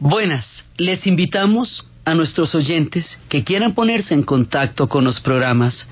[0.00, 5.86] Buenas, les invitamos a nuestros oyentes que quieran ponerse en contacto con los programas,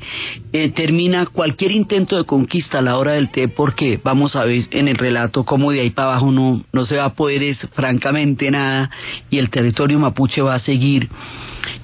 [0.52, 4.64] eh, termina cualquier intento de conquista a la hora del té porque vamos a ver
[4.70, 7.58] en el relato cómo de ahí para abajo no, no se va a poder es
[7.72, 8.90] francamente nada
[9.30, 11.08] y el territorio mapuche va a seguir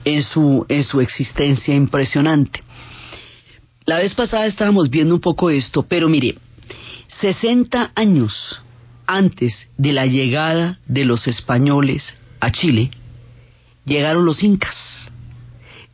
[0.05, 2.63] en su, en su existencia impresionante.
[3.85, 6.37] La vez pasada estábamos viendo un poco esto, pero mire,
[7.21, 8.61] 60 años
[9.07, 12.91] antes de la llegada de los españoles a Chile,
[13.85, 15.11] llegaron los incas.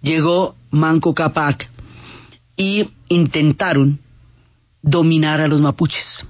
[0.00, 1.70] Llegó Manco Capac
[2.56, 4.00] y intentaron
[4.82, 6.26] dominar a los mapuches.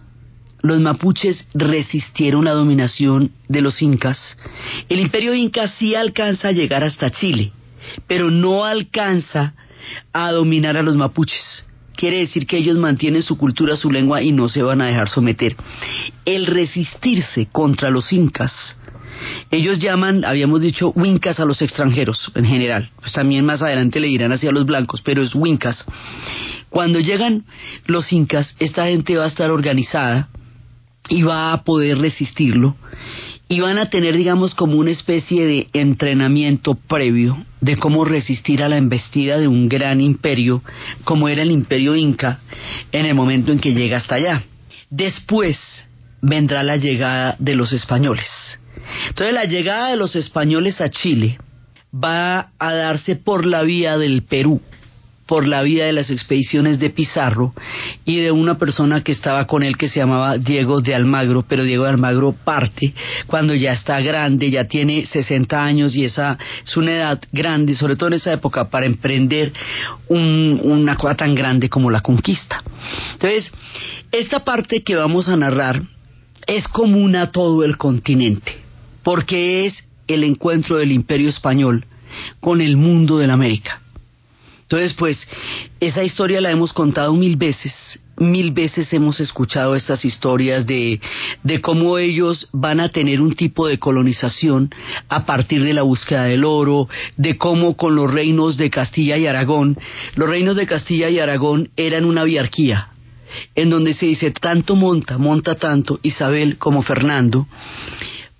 [0.60, 4.36] Los mapuches resistieron la dominación de los incas.
[4.88, 7.52] El imperio inca sí alcanza a llegar hasta Chile,
[8.06, 9.54] pero no alcanza
[10.12, 11.66] a dominar a los mapuches.
[11.96, 15.08] Quiere decir que ellos mantienen su cultura, su lengua y no se van a dejar
[15.08, 15.56] someter.
[16.24, 18.76] El resistirse contra los incas,
[19.50, 22.90] ellos llaman, habíamos dicho, wincas a los extranjeros en general.
[23.00, 25.84] Pues también más adelante le dirán hacia los blancos, pero es wincas.
[26.70, 27.44] Cuando llegan
[27.86, 30.28] los incas, esta gente va a estar organizada
[31.08, 32.76] y va a poder resistirlo
[33.52, 38.68] y van a tener, digamos, como una especie de entrenamiento previo de cómo resistir a
[38.70, 40.62] la embestida de un gran imperio
[41.04, 42.38] como era el imperio inca
[42.92, 44.42] en el momento en que llega hasta allá.
[44.88, 45.86] Después
[46.22, 48.26] vendrá la llegada de los españoles.
[49.08, 51.38] Entonces la llegada de los españoles a Chile
[51.92, 54.60] va a darse por la vía del Perú,
[55.26, 57.54] por la vía de las expediciones de Pizarro
[58.04, 61.64] y de una persona que estaba con él que se llamaba Diego de Almagro, pero
[61.64, 62.92] Diego de Almagro parte
[63.26, 67.96] cuando ya está grande, ya tiene 60 años y esa es una edad grande, sobre
[67.96, 69.52] todo en esa época, para emprender
[70.08, 72.62] un, una cosa tan grande como la conquista.
[73.12, 73.52] Entonces,
[74.10, 75.82] esta parte que vamos a narrar
[76.46, 78.61] es común a todo el continente,
[79.02, 81.84] porque es el encuentro del imperio español
[82.40, 83.80] con el mundo de la América.
[84.62, 85.28] Entonces, pues,
[85.80, 90.98] esa historia la hemos contado mil veces, mil veces hemos escuchado estas historias de,
[91.42, 94.70] de cómo ellos van a tener un tipo de colonización
[95.10, 96.88] a partir de la búsqueda del oro,
[97.18, 99.76] de cómo con los reinos de Castilla y Aragón,
[100.14, 102.88] los reinos de Castilla y Aragón eran una biarquía,
[103.54, 107.46] en donde se dice tanto monta, monta tanto Isabel como Fernando,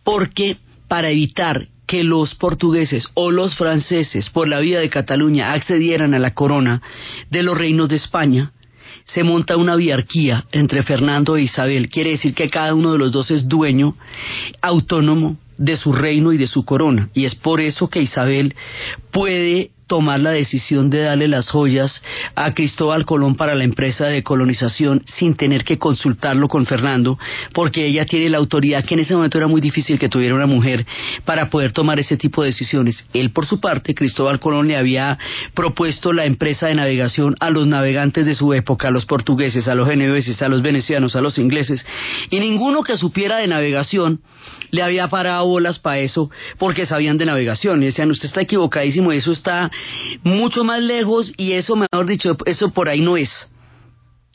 [0.04, 0.56] porque
[0.88, 6.18] para evitar que los portugueses o los franceses por la vía de Cataluña accedieran a
[6.18, 6.80] la corona
[7.30, 8.52] de los reinos de España,
[9.04, 11.88] se monta una biarquía entre Fernando e Isabel.
[11.88, 13.96] Quiere decir que cada uno de los dos es dueño
[14.60, 17.08] autónomo de su reino y de su corona.
[17.14, 18.54] Y es por eso que Isabel
[19.10, 22.02] puede tomar la decisión de darle las joyas
[22.34, 27.18] a Cristóbal Colón para la empresa de colonización sin tener que consultarlo con Fernando,
[27.52, 30.46] porque ella tiene la autoridad que en ese momento era muy difícil que tuviera una
[30.46, 30.86] mujer
[31.24, 33.08] para poder tomar ese tipo de decisiones.
[33.12, 35.18] Él, por su parte, Cristóbal Colón le había
[35.54, 39.74] propuesto la empresa de navegación a los navegantes de su época, a los portugueses, a
[39.74, 41.84] los geneveses, a los venecianos, a los ingleses,
[42.30, 44.20] y ninguno que supiera de navegación
[44.70, 49.12] le había parado bolas para eso porque sabían de navegación y decían usted está equivocadísimo
[49.12, 49.70] eso está
[50.22, 53.30] mucho más lejos y eso mejor dicho eso por ahí no es.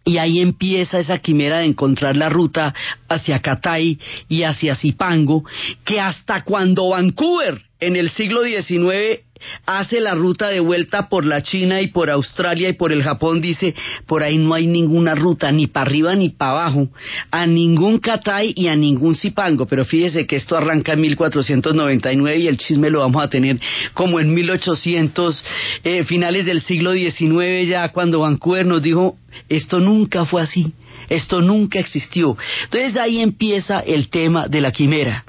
[0.05, 2.73] Y ahí empieza esa quimera de encontrar la ruta
[3.09, 3.99] hacia Catay
[4.29, 5.44] y hacia Zipango,
[5.83, 9.26] que hasta cuando Vancouver en el siglo XIX
[9.66, 13.42] hace la ruta de vuelta por la China y por Australia y por el Japón,
[13.42, 13.75] dice,
[14.06, 16.89] por ahí no hay ninguna ruta, ni para arriba ni para abajo,
[17.31, 22.48] a ningún Catay y a ningún Zipango, pero fíjese que esto arranca en 1499 y
[22.48, 23.60] el chisme lo vamos a tener
[23.94, 25.44] como en 1800,
[25.84, 29.18] eh, finales del siglo XIX, ya cuando Vancouver nos dijo,
[29.50, 30.74] esto nunca fue así,
[31.10, 32.38] esto nunca existió.
[32.66, 35.24] Entonces ahí empieza el tema de la quimera.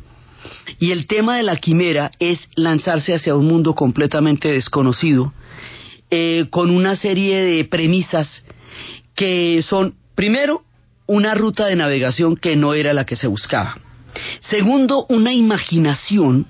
[0.79, 5.33] Y el tema de la quimera es lanzarse hacia un mundo completamente desconocido,
[6.11, 8.45] eh, con una serie de premisas
[9.15, 10.63] que son, primero,
[11.07, 13.79] una ruta de navegación que no era la que se buscaba.
[14.49, 16.47] Segundo, una imaginación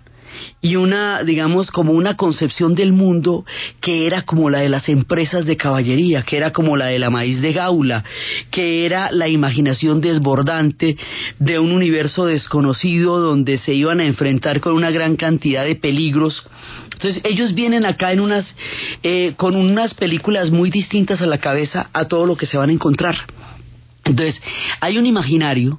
[0.61, 3.44] y una, digamos, como una concepción del mundo
[3.81, 7.11] que era como la de las empresas de caballería, que era como la de la
[7.11, 8.05] maíz de gaula,
[8.50, 10.96] que era la imaginación desbordante
[11.38, 16.44] de un universo desconocido donde se iban a enfrentar con una gran cantidad de peligros.
[16.93, 18.56] Entonces ellos vienen acá en unas,
[19.02, 22.70] eh, con unas películas muy distintas a la cabeza a todo lo que se van
[22.70, 23.17] a encontrar.
[24.05, 24.43] Entonces,
[24.81, 25.79] hay un imaginario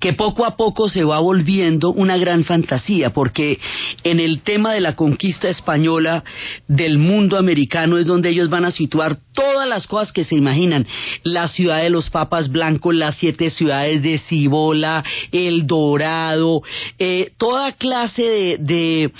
[0.00, 3.58] que poco a poco se va volviendo una gran fantasía, porque
[4.04, 6.24] en el tema de la conquista española
[6.66, 10.86] del mundo americano es donde ellos van a situar todas las cosas que se imaginan,
[11.22, 16.62] la ciudad de los papas blancos, las siete ciudades de Cibola, El Dorado,
[16.98, 19.12] eh, toda clase de,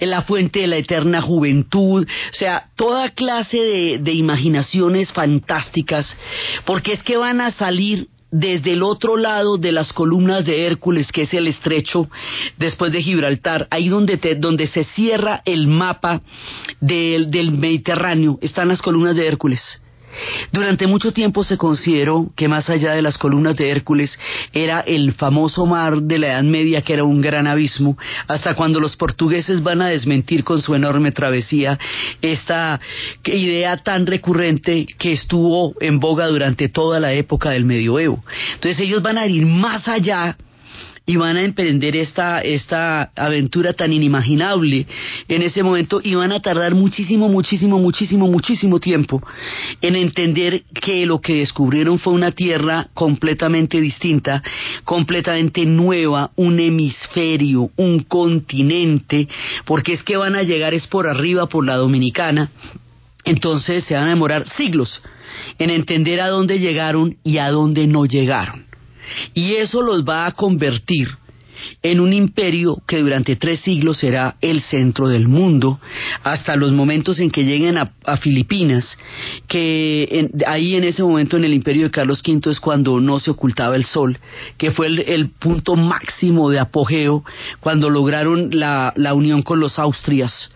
[0.00, 6.16] la fuente de la eterna juventud, o sea, toda clase de imaginaciones fantásticas,
[6.64, 11.12] porque es que van a salir desde el otro lado de las columnas de Hércules,
[11.12, 12.08] que es el estrecho
[12.58, 16.20] después de Gibraltar, ahí donde, donde se cierra el mapa
[16.80, 19.83] del, del Mediterráneo, están las columnas de Hércules.
[20.52, 24.18] Durante mucho tiempo se consideró que más allá de las columnas de Hércules
[24.52, 27.96] era el famoso mar de la Edad Media que era un gran abismo,
[28.28, 31.78] hasta cuando los portugueses van a desmentir con su enorme travesía
[32.22, 32.80] esta
[33.24, 38.22] idea tan recurrente que estuvo en boga durante toda la época del medioevo.
[38.54, 40.36] Entonces ellos van a ir más allá
[41.06, 44.86] y van a emprender esta, esta aventura tan inimaginable
[45.28, 49.22] en ese momento y van a tardar muchísimo, muchísimo, muchísimo, muchísimo tiempo
[49.82, 54.42] en entender que lo que descubrieron fue una tierra completamente distinta,
[54.84, 59.28] completamente nueva, un hemisferio, un continente,
[59.66, 62.50] porque es que van a llegar es por arriba, por la dominicana,
[63.24, 65.02] entonces se van a demorar siglos
[65.58, 68.63] en entender a dónde llegaron y a dónde no llegaron.
[69.34, 71.08] Y eso los va a convertir
[71.82, 75.80] en un imperio que durante tres siglos será el centro del mundo,
[76.22, 78.96] hasta los momentos en que lleguen a, Filipinas,
[79.48, 83.30] que ahí en ese momento en el imperio de Carlos V es cuando no se
[83.30, 84.18] ocultaba el sol,
[84.56, 87.24] que fue el, punto máximo de apogeo
[87.60, 90.53] cuando lograron la, la unión con los Austrias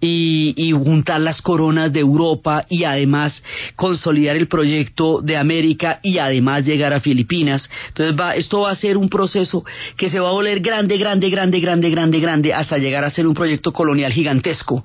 [0.00, 3.42] y, juntar las coronas de Europa y además
[3.76, 7.68] consolidar el proyecto de América y además llegar a Filipinas.
[7.88, 9.64] Entonces va, esto va a ser un proceso
[9.96, 13.26] que se va a volver grande, grande, grande, grande, grande, grande, hasta llegar a ser
[13.26, 14.84] un proyecto colonial gigantesco,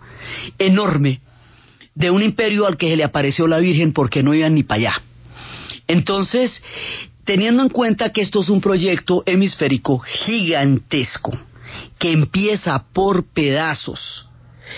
[0.57, 1.21] enorme,
[1.93, 4.79] de un imperio al que se le apareció la Virgen porque no iban ni para
[4.79, 5.01] allá.
[5.87, 6.63] Entonces,
[7.25, 11.37] teniendo en cuenta que esto es un proyecto hemisférico gigantesco,
[11.99, 14.27] que empieza por pedazos,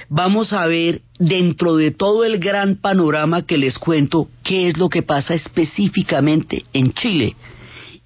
[0.10, 4.90] vamos a ver dentro de todo el gran panorama que les cuento qué es lo
[4.90, 7.36] que pasa específicamente en Chile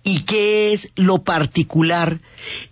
[0.04, 2.20] y qué es lo particular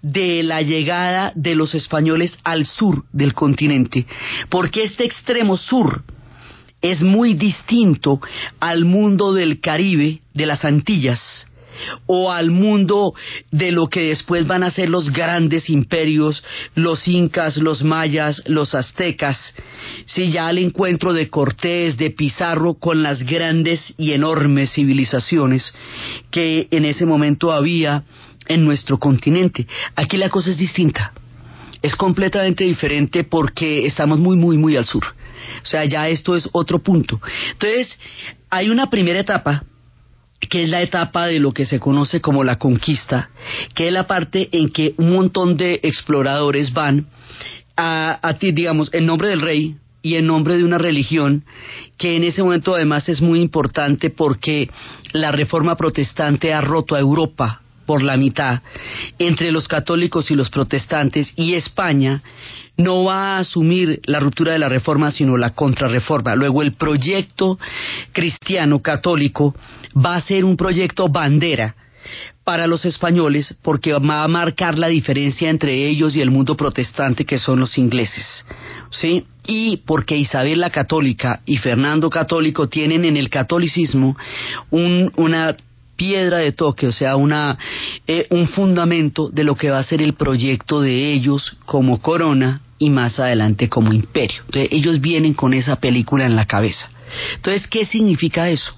[0.02, 4.06] de la llegada de los españoles al sur del continente,
[4.50, 6.04] porque este extremo sur
[6.82, 8.22] es muy distinto
[8.60, 11.48] al mundo del Caribe, de las Antillas,
[12.06, 13.14] o al mundo
[13.52, 16.44] de lo que después van a ser los grandes imperios,
[16.76, 19.38] los incas, los mayas, los aztecas,
[20.06, 25.74] si ya al encuentro de Cortés, de Pizarro, con las grandes y enormes civilizaciones
[26.32, 28.04] que en ese momento había
[28.48, 29.68] en nuestro continente.
[29.96, 31.14] Aquí la cosa es distinta.
[31.82, 35.06] Es completamente diferente porque estamos muy, muy, muy al sur.
[35.64, 37.22] O sea, ya esto es otro punto.
[37.52, 38.00] Entonces,
[38.50, 39.64] hay una primera etapa
[40.50, 43.30] que es la etapa de lo que se conoce como la conquista,
[43.74, 47.08] que es la parte en que un montón de exploradores van
[47.78, 51.44] a, a digamos, en nombre del rey y en nombre de una religión
[51.98, 54.70] que en ese momento además es muy importante porque
[55.14, 58.62] la reforma protestante ha roto a Europa por la mitad
[59.18, 62.22] entre los católicos y los protestantes y España
[62.78, 66.36] no va a asumir la ruptura de la reforma, sino la contrarreforma.
[66.36, 67.58] Luego el proyecto
[68.12, 69.56] cristiano católico
[69.96, 71.76] va a ser un proyecto bandera
[72.44, 77.26] para los españoles porque va a marcar la diferencia entre ellos y el mundo protestante
[77.26, 78.46] que son los ingleses.
[78.92, 79.26] ¿Sí?
[79.48, 84.16] Y porque Isabel la católica y Fernando católico tienen en el catolicismo
[84.70, 85.56] un, una
[85.96, 87.58] piedra de toque, o sea, una,
[88.06, 92.62] eh, un fundamento de lo que va a ser el proyecto de ellos como corona
[92.78, 94.42] y más adelante como imperio.
[94.46, 96.90] Entonces, ellos vienen con esa película en la cabeza.
[97.36, 98.76] Entonces, ¿qué significa eso?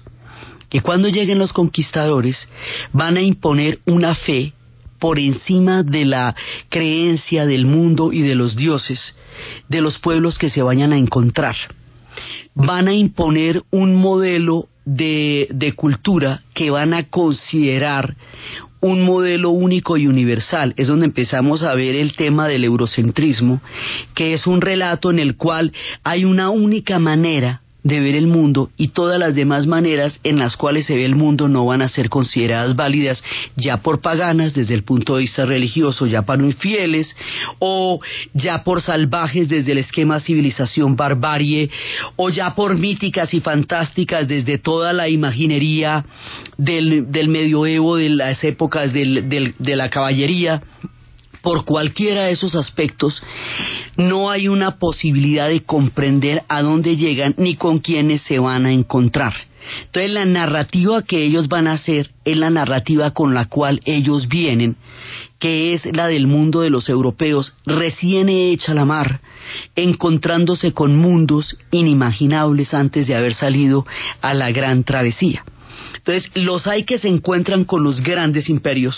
[0.68, 2.48] Que cuando lleguen los conquistadores
[2.92, 4.52] van a imponer una fe
[4.98, 6.34] por encima de la
[6.68, 9.16] creencia del mundo y de los dioses
[9.68, 11.56] de los pueblos que se vayan a encontrar.
[12.54, 18.16] Van a imponer un modelo de, de cultura que van a considerar
[18.80, 20.74] un modelo único y universal.
[20.76, 23.60] Es donde empezamos a ver el tema del eurocentrismo,
[24.14, 25.72] que es un relato en el cual
[26.04, 30.56] hay una única manera de ver el mundo y todas las demás maneras en las
[30.56, 33.24] cuales se ve el mundo no van a ser consideradas válidas
[33.56, 37.16] ya por paganas desde el punto de vista religioso, ya para infieles
[37.58, 37.98] o
[38.34, 41.70] ya por salvajes desde el esquema civilización barbarie
[42.16, 46.04] o ya por míticas y fantásticas desde toda la imaginería
[46.58, 50.62] del, del medioevo, de las épocas del, de la caballería
[51.42, 53.22] por cualquiera de esos aspectos,
[53.96, 58.72] no hay una posibilidad de comprender a dónde llegan ni con quiénes se van a
[58.72, 59.34] encontrar.
[59.86, 64.28] Entonces la narrativa que ellos van a hacer es la narrativa con la cual ellos
[64.28, 64.76] vienen,
[65.38, 69.20] que es la del mundo de los europeos, recién hecha la mar,
[69.76, 73.86] encontrándose con mundos inimaginables antes de haber salido
[74.20, 75.44] a la gran travesía.
[75.96, 78.96] Entonces los hay que se encuentran con los grandes imperios,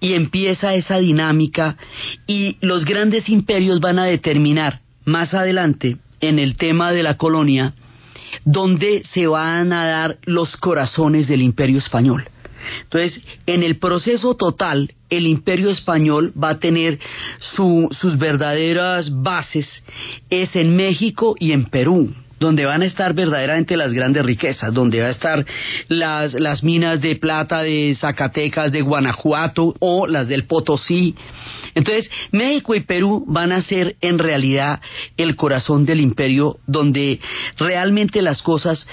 [0.00, 1.76] y empieza esa dinámica
[2.26, 7.74] y los grandes imperios van a determinar más adelante en el tema de la colonia
[8.44, 12.28] donde se van a dar los corazones del imperio español.
[12.82, 16.98] Entonces, en el proceso total, el imperio español va a tener
[17.38, 19.82] sus verdaderas bases,
[20.28, 25.00] es en México y en Perú donde van a estar verdaderamente las grandes riquezas, donde
[25.00, 25.44] va a estar
[25.88, 31.14] las, las minas de plata de Zacatecas, de Guanajuato o las del Potosí.
[31.74, 34.80] Entonces, México y Perú van a ser en realidad
[35.16, 37.20] el corazón del imperio donde
[37.58, 38.86] realmente las cosas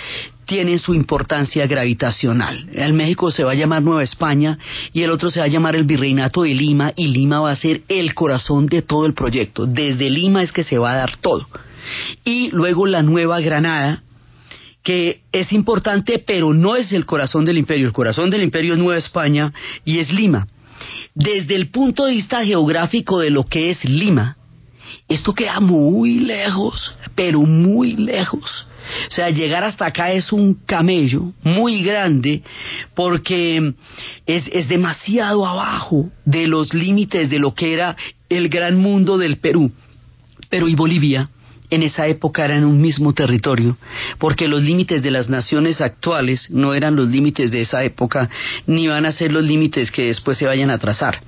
[0.45, 2.67] tienen su importancia gravitacional.
[2.73, 4.57] El México se va a llamar Nueva España
[4.93, 7.55] y el otro se va a llamar el Virreinato de Lima y Lima va a
[7.55, 9.65] ser el corazón de todo el proyecto.
[9.65, 11.47] Desde Lima es que se va a dar todo
[12.23, 14.03] y luego la Nueva Granada,
[14.83, 17.87] que es importante, pero no es el corazón del imperio.
[17.87, 19.51] El corazón del imperio es Nueva España
[19.83, 20.47] y es Lima.
[21.13, 24.37] Desde el punto de vista geográfico de lo que es Lima,
[25.07, 28.67] esto queda muy lejos, pero muy lejos.
[29.07, 32.43] O sea, llegar hasta acá es un camello muy grande
[32.93, 33.73] porque
[34.25, 37.95] es, es demasiado abajo de los límites de lo que era
[38.29, 39.71] el gran mundo del Perú.
[40.49, 41.29] Pero ¿y Bolivia?
[41.69, 43.77] En esa época eran un mismo territorio,
[44.17, 48.29] porque los límites de las naciones actuales no eran los límites de esa época,
[48.67, 51.21] ni van a ser los límites que después se vayan a trazar.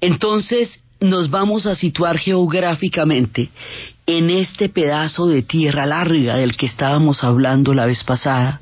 [0.00, 3.50] Entonces nos vamos a situar geográficamente
[4.06, 8.60] en este pedazo de tierra larga del que estábamos hablando la vez pasada,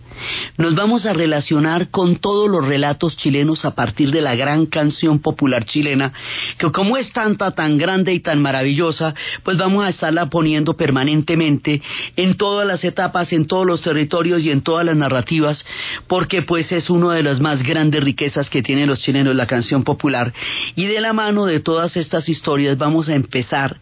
[0.56, 5.20] nos vamos a relacionar con todos los relatos chilenos a partir de la gran canción
[5.20, 6.12] popular chilena,
[6.58, 11.82] que como es tanta, tan grande y tan maravillosa, pues vamos a estarla poniendo permanentemente
[12.16, 15.64] en todas las etapas, en todos los territorios y en todas las narrativas,
[16.06, 19.84] porque pues es una de las más grandes riquezas que tienen los chilenos la canción
[19.84, 20.32] popular.
[20.76, 23.78] Y de la mano de todas estas historias vamos a empezar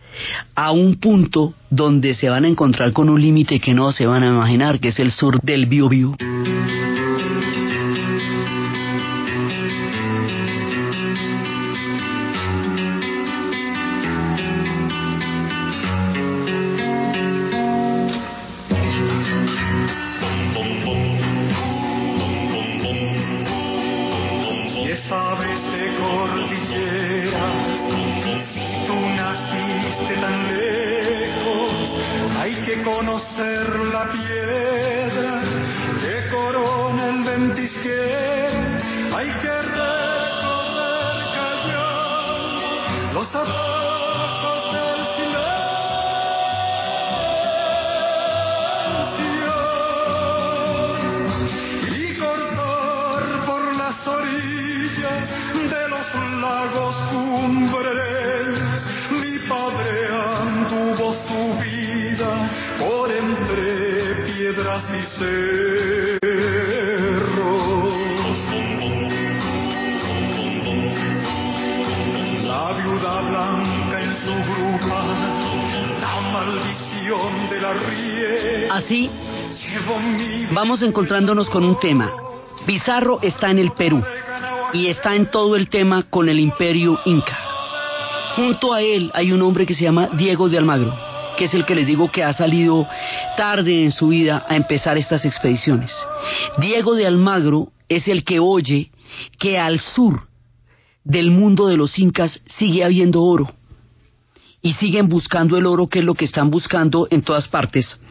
[0.55, 4.23] a un punto donde se van a encontrar con un límite que no se van
[4.23, 6.17] a imaginar, que es el sur del Biobío.
[6.27, 6.96] thank you
[56.15, 58.59] lagos cumbres,
[59.11, 60.09] mi padre
[60.39, 62.33] anduvo su vida
[62.79, 66.27] por entre piedras y cerros.
[72.45, 75.01] La viuda blanca en su bruja,
[76.01, 78.75] la maldición del arriero.
[78.75, 79.11] Así
[80.53, 82.13] vamos encontrándonos con un tema.
[82.67, 84.03] Pizarro está en el Perú
[84.73, 87.39] y está en todo el tema con el imperio inca.
[88.37, 90.95] Junto a él hay un hombre que se llama Diego de Almagro,
[91.39, 92.87] que es el que les digo que ha salido
[93.37, 95.93] tarde en su vida a empezar estas expediciones.
[96.59, 98.91] Diego de Almagro es el que oye
[99.39, 100.29] que al sur
[101.05, 103.51] del mundo de los incas sigue habiendo oro
[104.61, 108.03] y siguen buscando el oro que es lo que están buscando en todas partes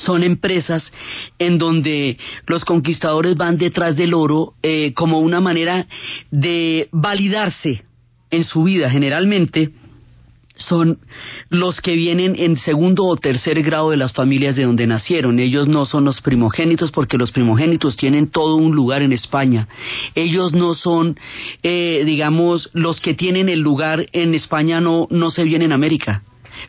[0.00, 0.92] son empresas
[1.38, 5.86] en donde los conquistadores van detrás del oro eh, como una manera
[6.30, 7.84] de validarse
[8.30, 9.70] en su vida generalmente
[10.60, 10.98] son
[11.48, 15.38] los que vienen en segundo o tercer grado de las familias de donde nacieron.
[15.38, 19.68] Ellos no son los primogénitos porque los primogénitos tienen todo un lugar en España.
[20.14, 21.16] Ellos no son,
[21.62, 26.22] eh, digamos, los que tienen el lugar en España no, no se vienen en América.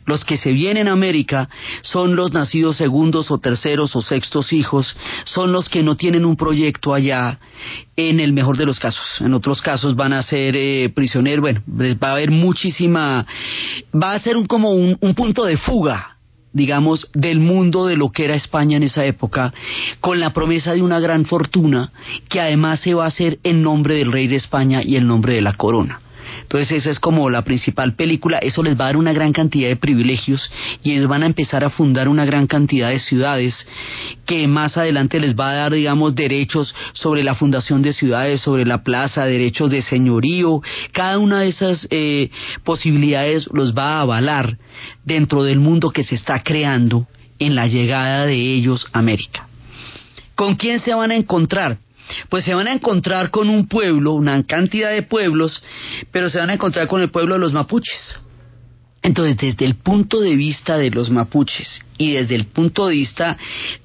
[0.06, 1.48] Los que se vienen a América
[1.82, 6.36] son los nacidos segundos o terceros o sextos hijos, son los que no tienen un
[6.36, 7.38] proyecto allá
[7.96, 9.04] en el mejor de los casos.
[9.20, 11.62] En otros casos van a ser eh, prisioneros, bueno,
[12.02, 13.26] va a haber muchísima,
[13.94, 16.12] va a ser un, como un, un punto de fuga
[16.52, 19.52] digamos, del mundo de lo que era España en esa época,
[20.00, 21.90] con la promesa de una gran fortuna
[22.28, 25.34] que además se va a hacer en nombre del rey de España y en nombre
[25.34, 26.00] de la corona.
[26.42, 29.68] Entonces esa es como la principal película, eso les va a dar una gran cantidad
[29.68, 30.50] de privilegios
[30.82, 33.66] y ellos van a empezar a fundar una gran cantidad de ciudades
[34.26, 38.66] que más adelante les va a dar, digamos, derechos sobre la fundación de ciudades, sobre
[38.66, 40.60] la plaza, derechos de señorío,
[40.92, 42.30] cada una de esas eh,
[42.64, 44.58] posibilidades los va a avalar
[45.04, 47.06] dentro del mundo que se está creando
[47.38, 49.46] en la llegada de ellos a América.
[50.34, 51.78] ¿Con quién se van a encontrar?
[52.28, 55.62] Pues se van a encontrar con un pueblo, una cantidad de pueblos,
[56.10, 58.20] pero se van a encontrar con el pueblo de los mapuches.
[59.02, 63.36] Entonces, desde el punto de vista de los mapuches y desde el punto de vista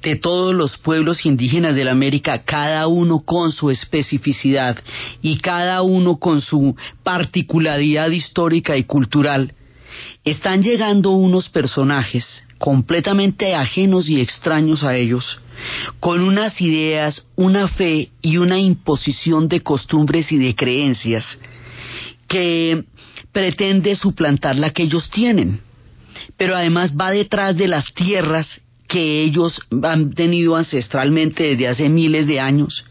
[0.03, 4.77] de todos los pueblos indígenas de la América, cada uno con su especificidad
[5.23, 9.53] y cada uno con su particularidad histórica y cultural,
[10.23, 15.39] están llegando unos personajes completamente ajenos y extraños a ellos,
[15.99, 21.25] con unas ideas, una fe y una imposición de costumbres y de creencias
[22.27, 22.83] que
[23.31, 25.61] pretende suplantar la que ellos tienen,
[26.37, 32.27] pero además va detrás de las tierras que ellos han tenido ancestralmente desde hace miles
[32.27, 32.85] de años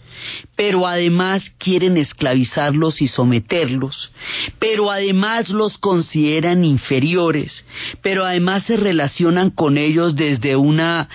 [0.56, 4.10] pero además quieren esclavizarlos y someterlos,
[4.58, 7.66] pero además los consideran inferiores,
[8.02, 11.08] pero además se relacionan con ellos desde una,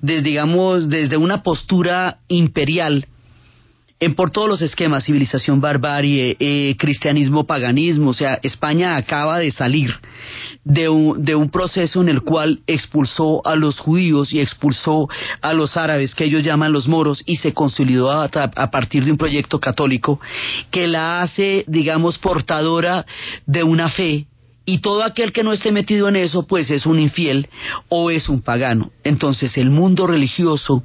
[0.00, 3.06] desde, digamos, desde una postura imperial.
[4.00, 9.50] En por todos los esquemas, civilización, barbarie, eh, cristianismo, paganismo, o sea, España acaba de
[9.50, 9.92] salir
[10.68, 15.08] de un, de un proceso en el cual expulsó a los judíos y expulsó
[15.40, 19.12] a los árabes, que ellos llaman los moros, y se consolidó a, a partir de
[19.12, 20.20] un proyecto católico
[20.70, 23.06] que la hace, digamos, portadora
[23.46, 24.26] de una fe
[24.66, 27.48] y todo aquel que no esté metido en eso, pues es un infiel
[27.88, 28.90] o es un pagano.
[29.02, 30.84] Entonces el mundo religioso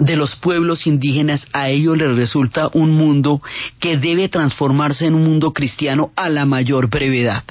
[0.00, 3.40] de los pueblos indígenas a ellos les resulta un mundo
[3.78, 7.44] que debe transformarse en un mundo cristiano a la mayor brevedad.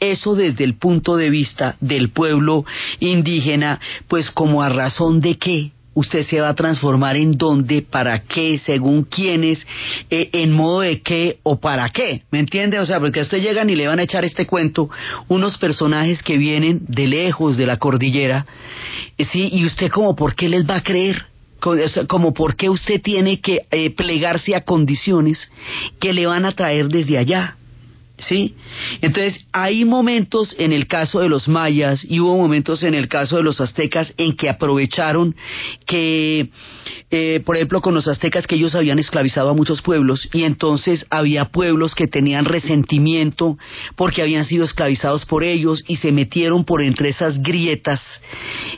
[0.00, 2.64] Eso desde el punto de vista del pueblo
[3.00, 8.18] indígena, pues como a razón de qué usted se va a transformar en dónde, para
[8.18, 9.66] qué, según quiénes,
[10.10, 12.22] eh, en modo de qué o para qué.
[12.30, 12.78] ¿Me entiende?
[12.78, 14.90] O sea, porque a usted llegan y le van a echar este cuento
[15.28, 18.44] unos personajes que vienen de lejos de la cordillera,
[19.16, 21.24] eh, sí, y usted como por qué les va a creer
[22.06, 25.50] como por qué usted tiene que eh, plegarse a condiciones
[25.98, 27.56] que le van a traer desde allá.
[28.18, 28.54] ¿Sí?
[29.02, 33.36] Entonces, hay momentos en el caso de los mayas y hubo momentos en el caso
[33.36, 35.36] de los aztecas en que aprovecharon
[35.86, 36.48] que,
[37.10, 41.04] eh, por ejemplo, con los aztecas que ellos habían esclavizado a muchos pueblos y entonces
[41.10, 43.58] había pueblos que tenían resentimiento
[43.96, 48.00] porque habían sido esclavizados por ellos y se metieron por entre esas grietas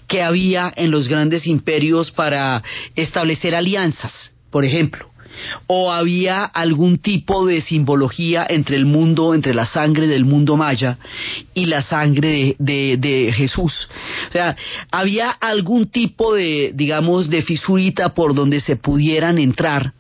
[0.09, 2.65] que había en los grandes imperios para
[2.97, 5.08] establecer alianzas, por ejemplo
[5.67, 10.99] o había algún tipo de simbología entre el mundo, entre la sangre del mundo maya
[11.55, 13.89] y la sangre de, Jesús.
[14.29, 14.57] O sea,
[14.91, 19.93] había algún tipo de, digamos, de fisurita por donde se pudieran entrar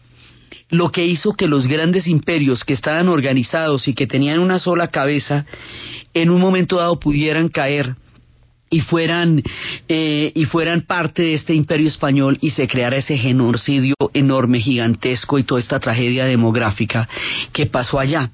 [0.70, 4.88] lo que hizo que los grandes imperios que estaban organizados y que tenían una sola
[4.88, 5.46] cabeza,
[6.12, 7.96] en un momento dado pudieran caer
[8.70, 9.42] y fueran
[9.88, 15.38] eh, y fueran parte de este imperio español y se creara ese genocidio enorme, gigantesco
[15.38, 17.08] y toda esta tragedia demográfica
[17.52, 18.30] que pasó allá.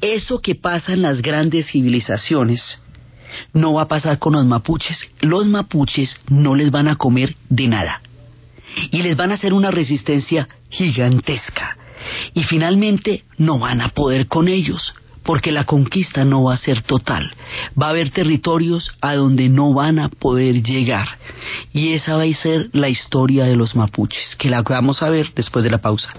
[0.00, 2.82] Eso que pasa en las grandes civilizaciones
[3.52, 5.10] no va a pasar con los mapuches.
[5.20, 8.00] Los mapuches no les van a comer de nada
[8.90, 11.76] y les van a hacer una resistencia gigantesca
[12.34, 14.94] y finalmente no van a poder con ellos
[15.30, 17.30] porque la conquista no va a ser total.
[17.80, 21.06] Va a haber territorios a donde no van a poder llegar.
[21.72, 25.32] Y esa va a ser la historia de los mapuches, que la vamos a ver
[25.36, 26.12] después de la pausa.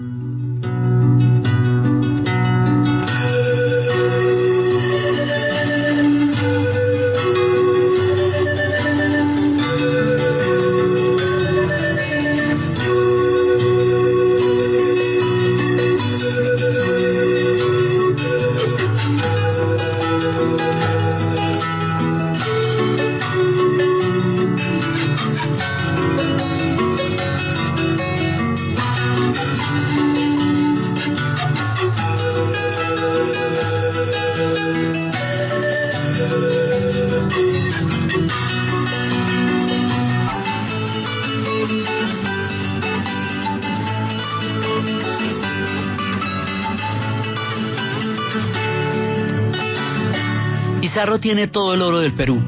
[51.22, 52.38] Tiene todo el oro del Perú.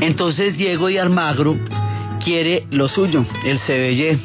[0.00, 1.56] Entonces Diego de Almagro
[2.24, 4.18] quiere lo suyo, el Cebellé.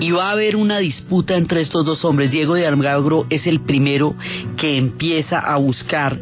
[0.00, 2.30] Y va a haber una disputa entre estos dos hombres.
[2.30, 4.14] Diego de Almagro es el primero
[4.56, 6.16] que empieza a buscar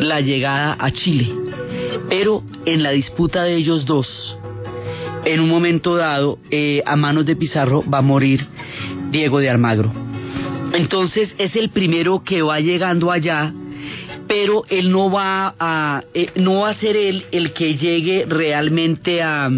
[0.00, 1.30] la llegada a Chile.
[2.08, 4.36] Pero en la disputa de ellos dos,
[5.24, 8.46] en un momento dado, eh, a manos de Pizarro va a morir
[9.10, 9.92] Diego de Almagro.
[10.72, 13.52] Entonces es el primero que va llegando allá
[14.28, 19.22] pero él no va a eh, no va a ser él el que llegue realmente
[19.22, 19.50] a,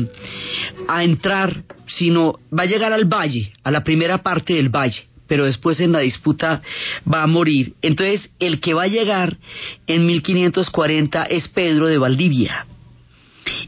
[0.88, 5.44] a entrar, sino va a llegar al valle, a la primera parte del valle pero
[5.44, 6.61] después en la disputa
[7.06, 7.74] va a morir.
[7.83, 9.37] Entonces, el que va a llegar
[9.87, 12.66] en 1540 es Pedro de Valdivia.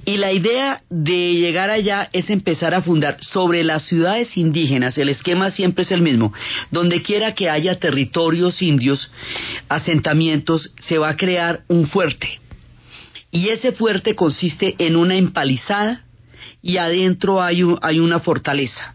[0.05, 5.09] Y la idea de llegar allá es empezar a fundar sobre las ciudades indígenas, el
[5.09, 6.33] esquema siempre es el mismo,
[6.71, 9.11] donde quiera que haya territorios indios,
[9.69, 12.41] asentamientos, se va a crear un fuerte.
[13.31, 16.05] Y ese fuerte consiste en una empalizada
[16.63, 18.95] y adentro hay, hay una fortaleza.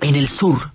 [0.00, 0.70] En el sur,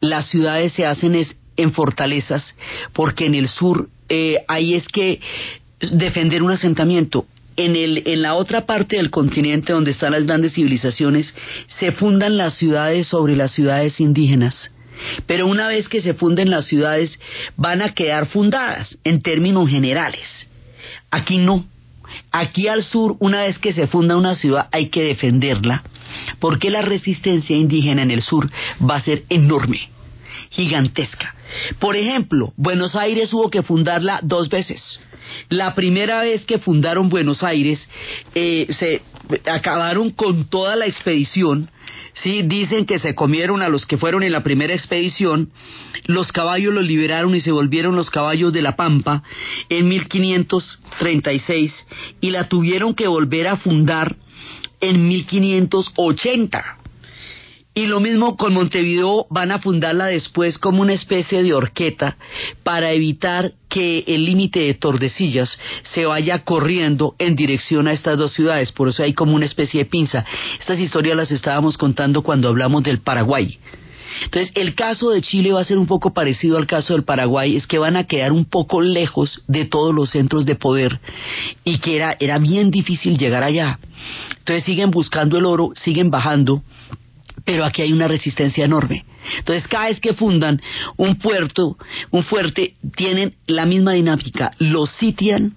[0.00, 1.20] las ciudades se hacen
[1.56, 2.56] en fortalezas,
[2.92, 5.20] porque en el sur eh, ahí es que
[5.80, 10.54] defender un asentamiento en, el, en la otra parte del continente donde están las grandes
[10.54, 11.34] civilizaciones,
[11.66, 14.72] se fundan las ciudades sobre las ciudades indígenas.
[15.26, 17.20] Pero una vez que se funden las ciudades,
[17.56, 20.48] van a quedar fundadas en términos generales.
[21.10, 21.64] Aquí no.
[22.32, 25.82] Aquí al sur, una vez que se funda una ciudad, hay que defenderla,
[26.38, 28.50] porque la resistencia indígena en el sur
[28.88, 29.88] va a ser enorme,
[30.50, 31.35] gigantesca.
[31.78, 35.00] Por ejemplo, Buenos Aires hubo que fundarla dos veces.
[35.48, 37.88] La primera vez que fundaron Buenos Aires,
[38.34, 39.02] eh, se
[39.50, 41.68] acabaron con toda la expedición.
[42.12, 45.50] Sí, dicen que se comieron a los que fueron en la primera expedición,
[46.06, 49.22] los caballos los liberaron y se volvieron los caballos de la Pampa
[49.68, 51.86] en 1536
[52.22, 54.16] y la tuvieron que volver a fundar
[54.80, 56.78] en 1580.
[57.78, 62.16] Y lo mismo con Montevideo, van a fundarla después como una especie de horqueta
[62.62, 68.32] para evitar que el límite de Tordesillas se vaya corriendo en dirección a estas dos
[68.32, 68.72] ciudades.
[68.72, 70.24] Por eso hay como una especie de pinza.
[70.58, 73.58] Estas historias las estábamos contando cuando hablamos del Paraguay.
[74.24, 77.56] Entonces, el caso de Chile va a ser un poco parecido al caso del Paraguay,
[77.56, 80.98] es que van a quedar un poco lejos de todos los centros de poder
[81.62, 83.78] y que era, era bien difícil llegar allá.
[84.38, 86.62] Entonces siguen buscando el oro, siguen bajando
[87.46, 89.06] pero aquí hay una resistencia enorme.
[89.38, 90.60] Entonces, cada vez que fundan
[90.96, 91.78] un puerto,
[92.10, 95.54] un fuerte, tienen la misma dinámica, los sitian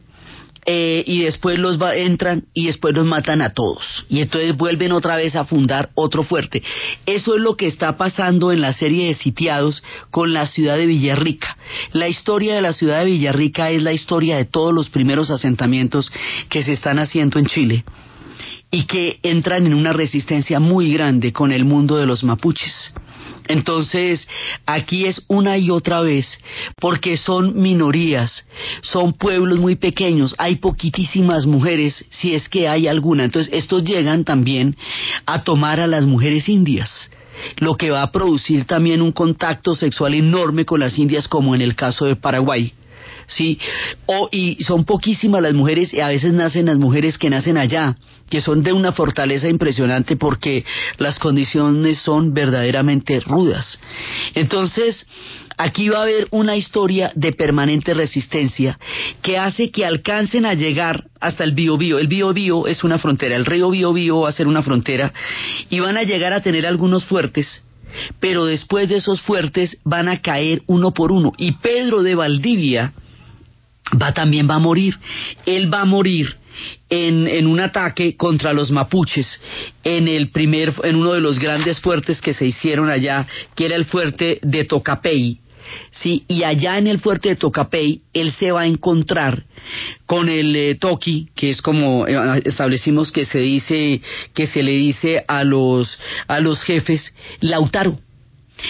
[0.65, 4.05] eh, y después los entran y después los matan a todos.
[4.07, 6.61] Y entonces vuelven otra vez a fundar otro fuerte.
[7.07, 10.85] Eso es lo que está pasando en la serie de sitiados con la ciudad de
[10.85, 11.57] Villarrica.
[11.91, 16.11] La historia de la ciudad de Villarrica es la historia de todos los primeros asentamientos
[16.49, 17.83] que se están haciendo en Chile
[18.71, 22.93] y que entran en una resistencia muy grande con el mundo de los mapuches.
[23.47, 24.27] Entonces,
[24.67, 26.39] aquí es una y otra vez,
[26.79, 28.47] porque son minorías,
[28.83, 33.25] son pueblos muy pequeños, hay poquitísimas mujeres, si es que hay alguna.
[33.25, 34.75] Entonces, estos llegan también
[35.25, 37.09] a tomar a las mujeres indias
[37.57, 41.61] lo que va a producir también un contacto sexual enorme con las indias como en
[41.61, 42.73] el caso de Paraguay.
[43.27, 43.59] ¿sí?
[44.05, 47.95] O, y son poquísimas las mujeres, y a veces nacen las mujeres que nacen allá,
[48.29, 50.63] que son de una fortaleza impresionante porque
[50.97, 53.79] las condiciones son verdaderamente rudas.
[54.35, 55.05] Entonces,
[55.57, 58.79] aquí va a haber una historia de permanente resistencia
[59.21, 61.99] que hace que alcancen a llegar hasta el Biobío.
[61.99, 65.11] El Biobío es una frontera, el río Biobío va a ser una frontera
[65.69, 67.65] y van a llegar a tener algunos fuertes
[68.19, 72.93] pero después de esos fuertes van a caer uno por uno y Pedro de Valdivia
[73.99, 74.97] va también va a morir.
[75.45, 76.35] Él va a morir
[76.89, 79.39] en, un ataque contra los mapuches
[79.83, 83.75] en el primer en uno de los grandes fuertes que se hicieron allá, que era
[83.75, 85.39] el fuerte de Tocapey.
[85.91, 89.43] Sí, y allá en el fuerte de Tocapey él se va a encontrar
[90.07, 94.01] con el eh, Toki, que es como eh, establecimos que se dice
[94.33, 97.99] que se le dice a los a los jefes Lautaro.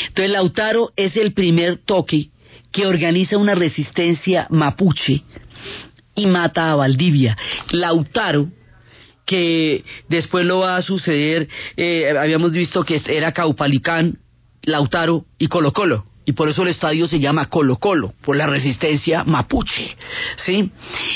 [0.10, 2.32] Entonces Lautaro es el primer Toki
[2.72, 5.24] que organiza una resistencia mapuche
[6.20, 7.38] y mata a Valdivia.
[7.72, 8.50] Lautaro,
[9.26, 14.20] que después lo va a suceder, eh, habíamos visto que era Caupalicán,
[14.64, 16.06] Lautaro y Colo Colo.
[16.26, 19.96] Y por eso el estadio se llama Colo Colo, por la resistencia mapuche.
[20.36, 20.72] ¿sí?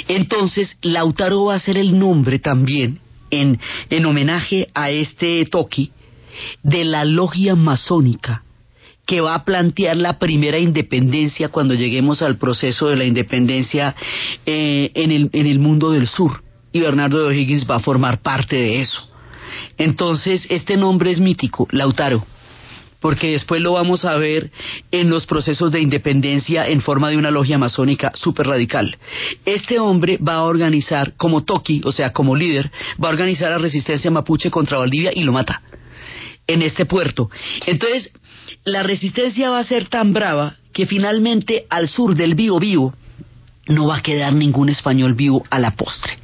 [0.08, 5.92] Entonces, Lautaro va a ser el nombre también, en, en homenaje a este toki,
[6.64, 8.44] de la logia masónica
[9.06, 13.96] que va a plantear la primera independencia cuando lleguemos al proceso de la independencia
[14.46, 16.44] eh, en, el, en el mundo del sur.
[16.72, 19.10] Y Bernardo de O'Higgins va a formar parte de eso.
[19.78, 22.26] Entonces, este nombre es mítico, Lautaro,
[23.00, 24.50] porque después lo vamos a ver
[24.92, 28.98] en los procesos de independencia en forma de una logia masónica súper radical.
[29.46, 32.72] Este hombre va a organizar como Toki, o sea, como líder,
[33.04, 35.62] va a organizar la resistencia mapuche contra Valdivia y lo mata
[36.48, 37.30] en este puerto.
[37.66, 38.12] Entonces,
[38.66, 42.94] la resistencia va a ser tan brava que finalmente al sur del Bío Bío
[43.68, 46.18] no va a quedar ningún español vivo a la postre.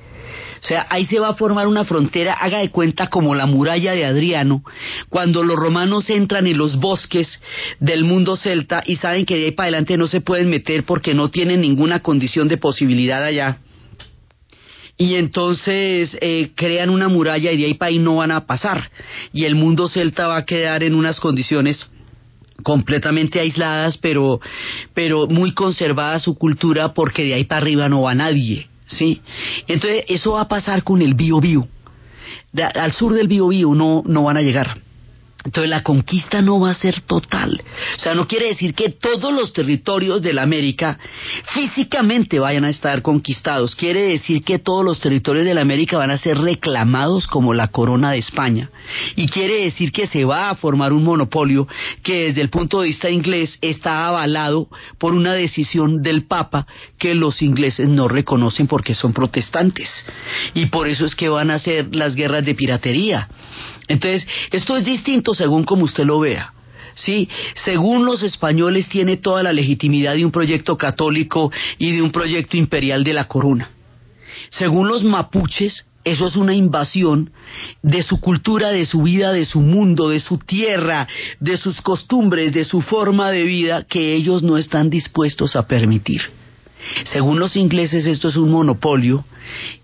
[0.62, 3.94] O sea, ahí se va a formar una frontera, haga de cuenta como la muralla
[3.94, 4.62] de Adriano,
[5.08, 7.42] cuando los romanos entran en los bosques
[7.80, 11.14] del mundo celta y saben que de ahí para adelante no se pueden meter porque
[11.14, 13.60] no tienen ninguna condición de posibilidad allá.
[14.98, 18.92] Y entonces eh, crean una muralla y de ahí para ahí no van a pasar.
[19.32, 21.90] Y el mundo celta va a quedar en unas condiciones
[22.64, 24.40] completamente aisladas, pero,
[24.94, 29.22] pero muy conservada su cultura porque de ahí para arriba no va nadie, ¿sí?
[29.68, 31.68] Entonces eso va a pasar con el Bio Bio.
[32.76, 34.80] al sur del Bio Bio no, no van a llegar.
[35.46, 37.62] Entonces la conquista no va a ser total.
[37.98, 41.00] O sea, no quiere decir que todos los territorios de la América
[41.54, 43.74] físicamente vayan a estar conquistados.
[43.74, 47.70] Quiere decir que todos los territorios de la América van a ser reclamados como la
[47.70, 48.70] corona de España.
[49.16, 51.70] Y quiere decir que se va a formar un monopolio
[52.04, 57.16] que desde el punto de vista inglés está avalado por una decisión del Papa que
[57.16, 59.90] los ingleses no reconocen porque son protestantes.
[60.54, 63.30] Y por eso es que van a ser las guerras de piratería
[63.90, 66.54] entonces, esto es distinto según como usted lo vea.
[66.94, 72.12] Sí, según los españoles tiene toda la legitimidad de un proyecto católico y de un
[72.12, 73.72] proyecto imperial de la corona.
[74.50, 77.32] Según los mapuches, eso es una invasión
[77.82, 81.08] de su cultura, de su vida, de su mundo, de su tierra,
[81.40, 86.22] de sus costumbres, de su forma de vida que ellos no están dispuestos a permitir.
[87.06, 89.26] Según los ingleses esto es un monopolio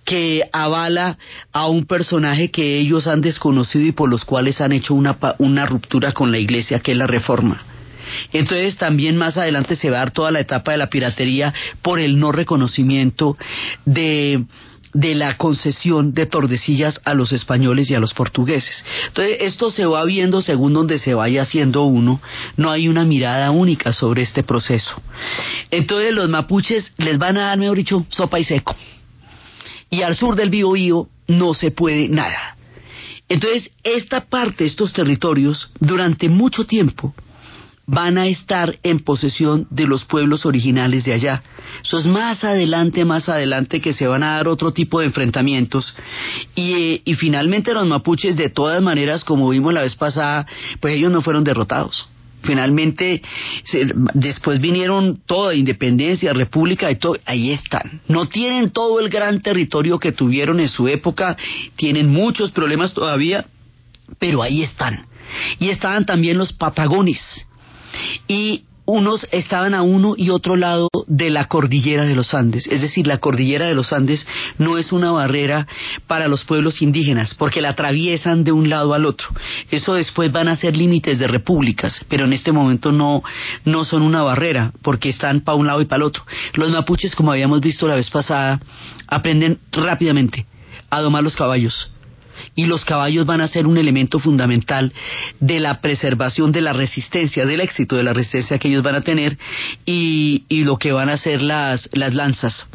[0.03, 1.17] que avala
[1.51, 5.65] a un personaje que ellos han desconocido y por los cuales han hecho una, una
[5.65, 7.62] ruptura con la iglesia, que es la reforma.
[8.34, 11.99] Entonces también más adelante se va a dar toda la etapa de la piratería por
[11.99, 13.38] el no reconocimiento
[13.86, 14.45] de
[14.95, 18.86] de la concesión de Tordesillas a los españoles y a los portugueses.
[19.08, 22.21] Entonces, esto se va viendo según donde se vaya haciendo uno,
[22.55, 24.95] no hay una mirada única sobre este proceso.
[25.69, 28.73] Entonces, los mapuches les van a dar, mejor dicho, sopa y seco.
[29.89, 32.55] Y al sur del Biobío no se puede nada.
[33.27, 37.13] Entonces, esta parte, estos territorios, durante mucho tiempo,
[37.88, 41.43] van a estar en posesión de los pueblos originales de allá.
[41.84, 45.95] Eso es más adelante, más adelante que se van a dar otro tipo de enfrentamientos.
[46.56, 50.48] Y, eh, y finalmente los mapuches, de todas maneras, como vimos la vez pasada,
[50.80, 52.08] pues ellos no fueron derrotados.
[52.45, 53.21] Finalmente,
[54.13, 58.02] después vinieron toda independencia, república y todo, ahí están.
[58.08, 61.36] No tienen todo el gran territorio que tuvieron en su época,
[61.76, 63.45] tienen muchos problemas todavía,
[64.19, 65.08] pero ahí están.
[65.60, 67.19] Y estaban también los patagones,
[68.27, 72.67] y unos estaban a uno y otro lado de la cordillera de los Andes.
[72.67, 74.25] Es decir, la cordillera de los Andes
[74.57, 75.67] no es una barrera
[76.07, 79.27] para los pueblos indígenas, porque la atraviesan de un lado al otro.
[79.71, 83.23] Eso después van a ser límites de repúblicas, pero en este momento no,
[83.65, 86.23] no son una barrera, porque están para un lado y para el otro.
[86.53, 88.59] Los mapuches, como habíamos visto la vez pasada,
[89.07, 90.45] aprenden rápidamente
[90.91, 91.91] a domar los caballos
[92.56, 94.94] y los caballos van a ser un elemento fundamental
[95.39, 99.02] de la preservación de la resistencia, del éxito de la resistencia que ellos van a
[99.02, 99.38] tener
[99.86, 102.68] y, lo que van a ser las, las lanzas.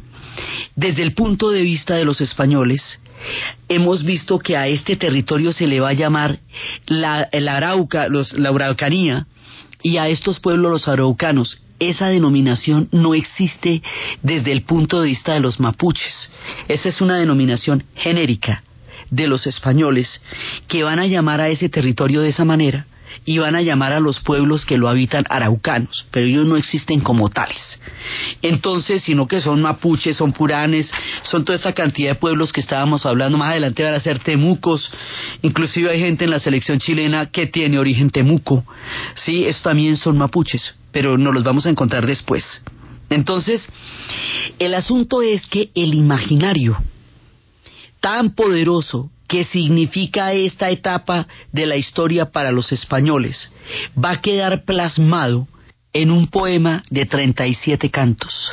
[0.76, 3.00] Desde el punto de vista de los españoles,
[3.68, 6.38] hemos visto que a este territorio se le va a llamar
[6.86, 9.26] la, Arauca, la Araucanía,
[9.82, 11.62] y a estos pueblos los araucanos.
[11.78, 13.82] Esa denominación no existe
[14.22, 16.30] desde el punto de vista de los mapuches.
[16.68, 18.62] Esa es una denominación genérica
[19.10, 20.22] de los españoles
[20.68, 22.86] que van a llamar a ese territorio de esa manera
[23.24, 27.00] y van a llamar a los pueblos que lo habitan araucanos, pero ellos no existen
[27.00, 27.80] como tales.
[28.42, 30.90] Entonces, sino que son mapuches, son puranes,
[31.22, 34.92] son toda esa cantidad de pueblos que estábamos hablando, más adelante van a ser temucos,
[35.42, 38.64] inclusive hay gente en la selección chilena que tiene origen temuco,
[39.14, 42.62] sí, estos también son mapuches, pero nos los vamos a encontrar después.
[43.10, 43.68] Entonces,
[44.58, 46.78] el asunto es que el imaginario
[48.00, 53.54] tan poderoso que significa esta etapa de la historia para los españoles
[53.96, 55.46] va a quedar plasmado
[55.92, 58.52] en un poema de 37 cantos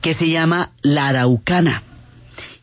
[0.00, 1.82] que se llama La Araucana.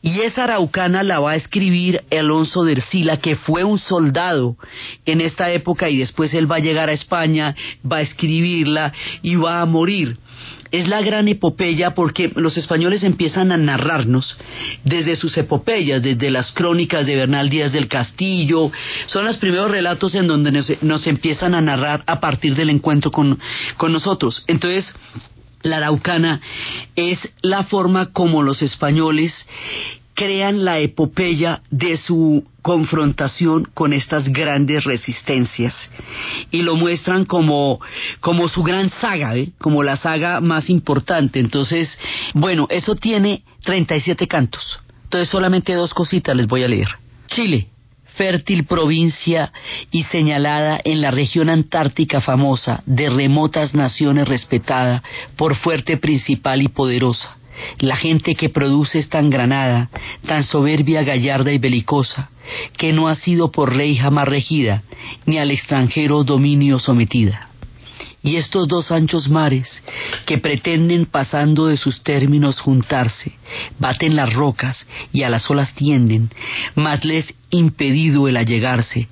[0.03, 4.57] Y esa araucana la va a escribir Alonso de Ercila, que fue un soldado
[5.05, 7.55] en esta época y después él va a llegar a España,
[7.89, 10.17] va a escribirla y va a morir
[10.71, 14.38] es la gran epopeya porque los españoles empiezan a narrarnos
[14.84, 18.71] desde sus epopeyas, desde las crónicas de Bernal Díaz del Castillo,
[19.07, 23.39] son los primeros relatos en donde nos, empiezan a narrar a partir del encuentro con,
[23.77, 24.43] con nosotros.
[24.47, 24.93] Entonces,
[25.63, 26.41] la araucana
[26.95, 29.45] es la forma como los españoles
[30.13, 35.74] crean la epopeya de su confrontación con estas grandes resistencias
[36.52, 37.80] y lo muestran como,
[38.19, 39.50] como su gran saga, ¿eh?
[39.58, 41.39] como la saga más importante.
[41.39, 41.97] Entonces,
[42.34, 44.80] bueno, eso tiene 37 cantos.
[45.04, 46.88] Entonces solamente dos cositas les voy a leer.
[47.28, 47.67] Chile,
[48.15, 49.52] fértil provincia
[49.89, 55.02] y señalada en la región antártica famosa de remotas naciones respetada
[55.36, 57.38] por fuerte principal y poderosa
[57.80, 59.89] la gente que produce es tan granada,
[60.26, 62.30] tan soberbia, gallarda y belicosa,
[62.78, 64.84] que no ha sido por rey jamás regida,
[65.26, 67.50] ni al extranjero dominio sometida.
[68.24, 69.84] Y estos dos anchos mares,
[70.26, 73.34] que pretenden pasando de sus términos juntarse,
[73.80, 76.30] baten las rocas y a las olas tienden,
[76.76, 79.08] mas les impedido el allegarse,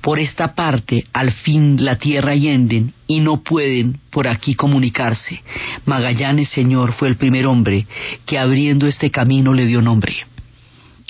[0.00, 5.42] por esta parte al fin la tierra yenden y no pueden por aquí comunicarse.
[5.84, 7.86] Magallanes, Señor, fue el primer hombre
[8.26, 10.14] que abriendo este camino le dio nombre.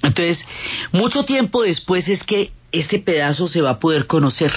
[0.03, 0.45] Entonces,
[0.93, 4.53] mucho tiempo después es que ese pedazo se va a poder conocer.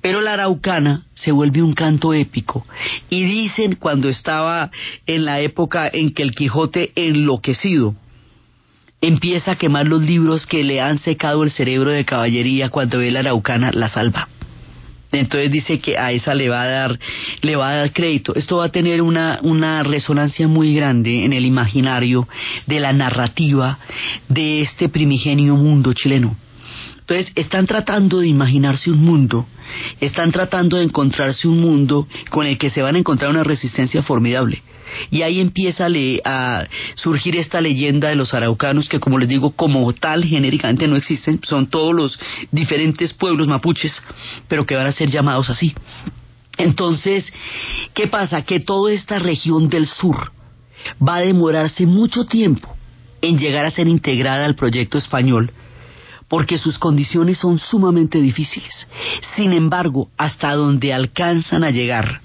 [0.00, 2.64] Pero la araucana se vuelve un canto épico.
[3.10, 4.70] Y dicen cuando estaba
[5.06, 7.94] en la época en que el Quijote enloquecido,
[9.00, 13.10] empieza a quemar los libros que le han secado el cerebro de caballería cuando ve
[13.10, 14.28] la araucana la salva.
[15.12, 16.98] Entonces dice que a esa le va a dar,
[17.42, 18.34] le va a dar crédito.
[18.36, 22.28] Esto va a tener una, una resonancia muy grande en el imaginario
[22.66, 23.78] de la narrativa
[24.28, 26.36] de este primigenio mundo chileno.
[27.00, 29.46] Entonces están tratando de imaginarse un mundo,
[30.00, 34.04] están tratando de encontrarse un mundo con el que se van a encontrar una resistencia
[34.04, 34.62] formidable.
[35.10, 35.86] Y ahí empieza
[36.24, 40.96] a surgir esta leyenda de los araucanos que, como les digo, como tal genéricamente no
[40.96, 42.18] existen, son todos los
[42.50, 44.02] diferentes pueblos mapuches,
[44.48, 45.74] pero que van a ser llamados así.
[46.58, 47.32] Entonces,
[47.94, 48.42] ¿qué pasa?
[48.42, 50.32] Que toda esta región del sur
[51.06, 52.76] va a demorarse mucho tiempo
[53.22, 55.52] en llegar a ser integrada al proyecto español,
[56.28, 58.88] porque sus condiciones son sumamente difíciles.
[59.36, 62.20] Sin embargo, hasta donde alcanzan a llegar,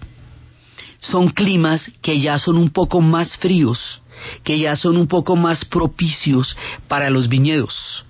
[1.11, 4.01] son climas que ya son un poco más fríos,
[4.43, 6.55] que ya son un poco más propicios
[6.87, 8.05] para los viñedos.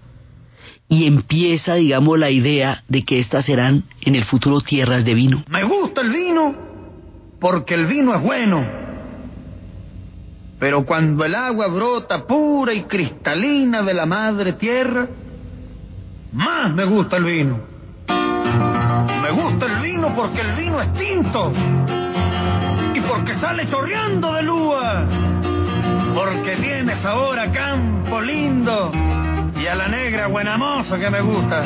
[0.87, 5.43] Y empieza, digamos, la idea de que estas serán en el futuro tierras de vino.
[5.49, 6.55] Me gusta el vino
[7.39, 8.65] porque el vino es bueno.
[10.59, 15.07] Pero cuando el agua brota pura y cristalina de la madre tierra,
[16.31, 17.59] más me gusta el vino.
[18.07, 21.51] Me gusta el vino porque el vino es tinto
[23.15, 25.07] porque sale chorreando de lúa,
[26.13, 28.91] porque tiene sabor a campo lindo
[29.55, 31.61] y a la negra buena moza que me gusta.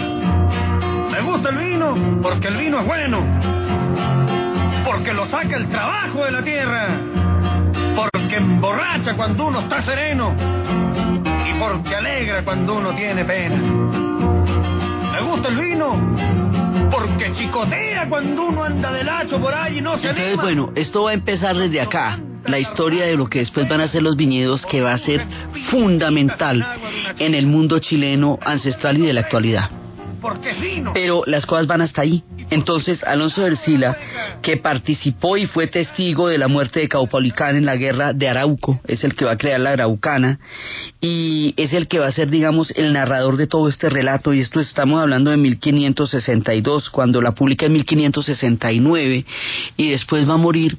[1.11, 3.25] Me gusta el vino porque el vino es bueno,
[4.85, 6.87] porque lo saca el trabajo de la tierra,
[7.95, 14.08] porque emborracha cuando uno está sereno y porque alegra cuando uno tiene pena.
[15.19, 16.15] Me gusta el vino
[16.91, 20.43] porque chicotea cuando uno anda del hacho por ahí y no se Entonces, anima.
[20.43, 22.17] bueno, esto va a empezar desde acá.
[22.47, 25.25] La historia de lo que después van a ser los viñedos, que va a ser
[25.69, 26.65] fundamental
[27.19, 29.69] en el mundo chileno ancestral y de la actualidad.
[30.21, 30.91] Porque es vino.
[30.93, 32.23] Pero las cosas van hasta ahí.
[32.49, 33.97] Entonces, Alonso Ercila,
[34.41, 38.79] que participó y fue testigo de la muerte de Caupolicán en la guerra de Arauco,
[38.87, 40.39] es el que va a crear la Araucana
[41.01, 44.33] y es el que va a ser, digamos, el narrador de todo este relato.
[44.33, 49.25] Y esto estamos hablando de 1562, cuando la publica en 1569
[49.77, 50.77] y después va a morir.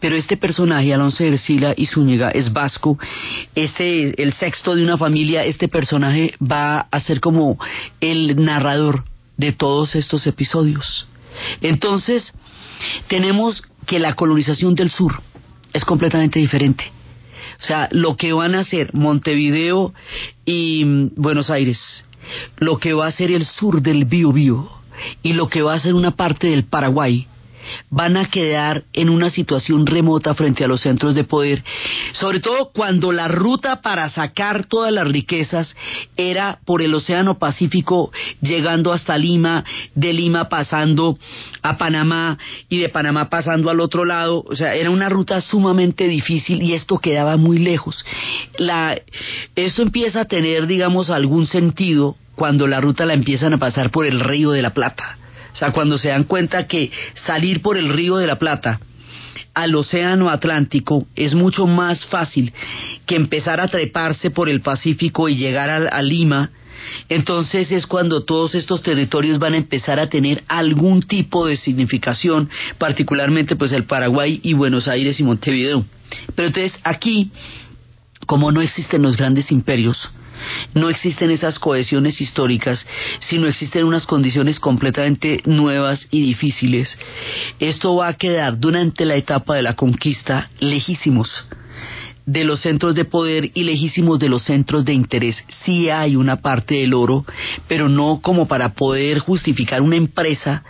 [0.00, 2.98] Pero este personaje, Alonso Ercila y Zúñiga, es vasco.
[3.54, 7.58] Este, el sexto de una familia, este personaje va a ser como
[8.00, 9.04] el narrador
[9.38, 11.06] de todos estos episodios.
[11.62, 12.34] Entonces,
[13.08, 15.22] tenemos que la colonización del sur
[15.72, 16.92] es completamente diferente.
[17.60, 19.94] O sea, lo que van a hacer Montevideo
[20.44, 22.04] y mm, Buenos Aires,
[22.58, 24.70] lo que va a ser el sur del Biobío
[25.22, 27.26] y lo que va a ser una parte del Paraguay,
[27.90, 31.62] van a quedar en una situación remota frente a los centros de poder,
[32.12, 35.76] sobre todo cuando la ruta para sacar todas las riquezas
[36.16, 38.10] era por el Océano Pacífico,
[38.40, 39.64] llegando hasta Lima,
[39.94, 41.18] de Lima pasando
[41.62, 42.38] a Panamá
[42.68, 46.74] y de Panamá pasando al otro lado, o sea, era una ruta sumamente difícil y
[46.74, 48.04] esto quedaba muy lejos.
[48.56, 48.98] La,
[49.54, 54.06] esto empieza a tener, digamos, algún sentido cuando la ruta la empiezan a pasar por
[54.06, 55.17] el Río de la Plata.
[55.52, 58.80] O sea, cuando se dan cuenta que salir por el río de la Plata
[59.54, 62.52] al océano Atlántico es mucho más fácil
[63.06, 66.50] que empezar a treparse por el Pacífico y llegar a, a Lima,
[67.08, 72.48] entonces es cuando todos estos territorios van a empezar a tener algún tipo de significación,
[72.78, 75.84] particularmente pues el Paraguay y Buenos Aires y Montevideo.
[76.34, 77.30] Pero entonces aquí,
[78.26, 80.10] como no existen los grandes imperios,
[80.74, 82.86] no existen esas cohesiones históricas,
[83.20, 86.98] sino existen unas condiciones completamente nuevas y difíciles.
[87.58, 91.30] Esto va a quedar durante la etapa de la conquista lejísimos
[92.28, 95.42] de los centros de poder y lejísimos de los centros de interés.
[95.64, 97.24] Sí hay una parte del oro,
[97.66, 100.62] pero no como para poder justificar una empresa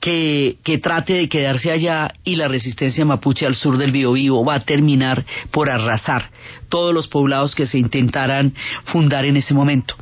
[0.00, 4.54] que, que trate de quedarse allá y la resistencia mapuche al sur del Biobío va
[4.54, 6.30] a terminar por arrasar
[6.70, 9.96] todos los poblados que se intentaran fundar en ese momento.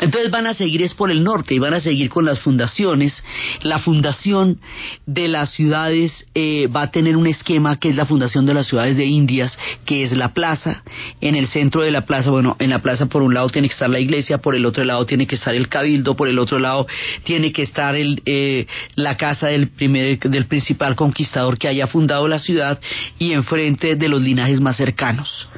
[0.00, 3.22] Entonces van a seguir es por el norte y van a seguir con las fundaciones.
[3.62, 4.60] La fundación
[5.04, 8.68] de las ciudades eh, va a tener un esquema que es la fundación de las
[8.68, 10.82] ciudades de Indias, que es la plaza.
[11.20, 13.74] En el centro de la plaza, bueno, en la plaza por un lado tiene que
[13.74, 16.58] estar la iglesia, por el otro lado tiene que estar el cabildo, por el otro
[16.58, 16.86] lado
[17.24, 22.38] tiene que estar el, eh, la casa del, del principal conquistador que haya fundado la
[22.38, 22.80] ciudad
[23.18, 25.48] y enfrente de los linajes más cercanos.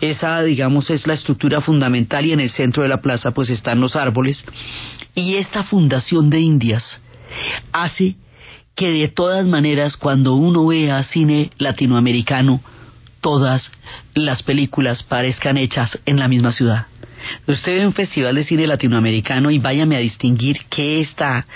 [0.00, 3.80] Esa, digamos, es la estructura fundamental y en el centro de la plaza pues están
[3.80, 4.44] los árboles.
[5.14, 7.02] Y esta fundación de Indias
[7.72, 8.16] hace
[8.74, 12.60] que de todas maneras cuando uno vea cine latinoamericano,
[13.20, 13.70] todas
[14.14, 16.86] las películas parezcan hechas en la misma ciudad.
[17.46, 21.46] Usted ve un festival de cine latinoamericano y váyame a distinguir qué está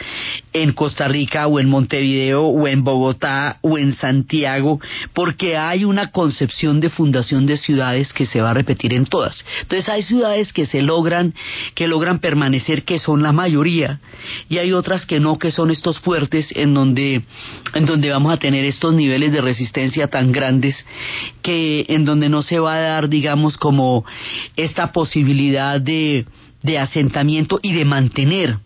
[0.52, 4.80] en Costa Rica o en Montevideo o en Bogotá o en Santiago,
[5.12, 9.44] porque hay una concepción de fundación de ciudades que se va a repetir en todas.
[9.62, 11.34] Entonces hay ciudades que se logran,
[11.74, 14.00] que logran permanecer, que son la mayoría,
[14.48, 17.22] y hay otras que no, que son estos fuertes en donde,
[17.74, 20.86] en donde vamos a tener estos niveles de resistencia tan grandes
[21.42, 24.04] que en donde no se va a dar, digamos, como
[24.56, 26.26] esta posibilidad de,
[26.78, 28.58] asentamiento y de mantener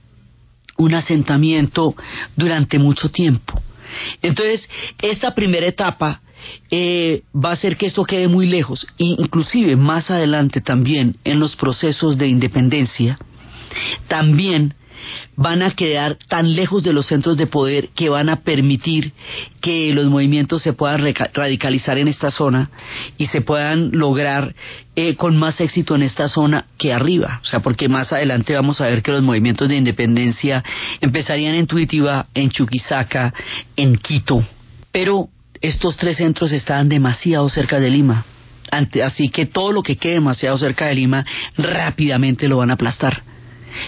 [0.76, 1.95] un asentamiento
[2.36, 3.61] durante mucho tiempo.
[4.22, 4.68] Entonces,
[5.03, 6.20] esta primera etapa
[6.70, 11.41] eh, va a hacer que esto quede muy lejos, e inclusive más adelante también en
[11.41, 13.18] los procesos de independencia,
[14.07, 14.74] también
[15.36, 19.12] van a quedar tan lejos de los centros de poder que van a permitir
[19.61, 21.04] que los movimientos se puedan
[21.34, 22.70] radicalizar en esta zona
[23.16, 24.54] y se puedan lograr
[24.96, 27.40] eh, con más éxito en esta zona que arriba.
[27.42, 30.64] O sea, porque más adelante vamos a ver que los movimientos de independencia
[31.00, 33.32] empezarían en Tuitiva, en Chuquisaca,
[33.76, 34.44] en Quito.
[34.90, 35.28] Pero
[35.61, 38.24] estos tres centros estaban demasiado cerca de Lima.
[39.04, 41.24] Así que todo lo que quede demasiado cerca de Lima
[41.56, 43.22] rápidamente lo van a aplastar.